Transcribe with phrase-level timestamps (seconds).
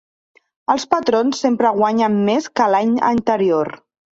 [0.75, 3.75] Els patrons sempre guanyen més que l'any anterior.